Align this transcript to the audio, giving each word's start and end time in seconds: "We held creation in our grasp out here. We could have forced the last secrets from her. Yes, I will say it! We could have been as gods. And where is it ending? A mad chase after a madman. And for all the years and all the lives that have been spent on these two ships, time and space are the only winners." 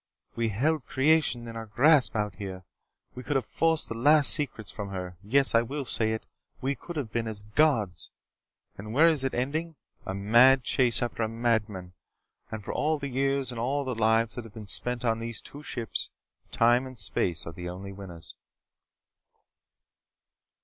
"We 0.35 0.49
held 0.49 0.87
creation 0.87 1.47
in 1.47 1.55
our 1.55 1.67
grasp 1.67 2.15
out 2.15 2.33
here. 2.37 2.63
We 3.13 3.21
could 3.21 3.35
have 3.35 3.45
forced 3.45 3.87
the 3.87 3.93
last 3.93 4.31
secrets 4.33 4.71
from 4.71 4.89
her. 4.89 5.15
Yes, 5.23 5.53
I 5.53 5.61
will 5.61 5.85
say 5.85 6.13
it! 6.13 6.25
We 6.59 6.73
could 6.73 6.95
have 6.95 7.11
been 7.11 7.27
as 7.27 7.43
gods. 7.43 8.09
And 8.79 8.93
where 8.95 9.05
is 9.05 9.23
it 9.23 9.35
ending? 9.35 9.75
A 10.07 10.15
mad 10.15 10.63
chase 10.63 11.03
after 11.03 11.21
a 11.21 11.27
madman. 11.29 11.93
And 12.49 12.63
for 12.63 12.73
all 12.73 12.97
the 12.97 13.09
years 13.09 13.51
and 13.51 13.59
all 13.59 13.83
the 13.83 13.93
lives 13.93 14.33
that 14.33 14.43
have 14.43 14.55
been 14.55 14.65
spent 14.65 15.05
on 15.05 15.19
these 15.19 15.39
two 15.39 15.61
ships, 15.61 16.09
time 16.49 16.87
and 16.87 16.97
space 16.97 17.45
are 17.45 17.53
the 17.53 17.69
only 17.69 17.91
winners." 17.93 18.33